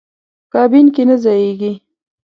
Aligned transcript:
کابین 0.53 0.85
کې 0.95 1.03
نه 1.09 1.15
ځایېږي. 1.23 1.71